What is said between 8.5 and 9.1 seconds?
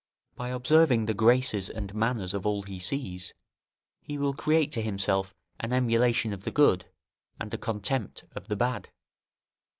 bad.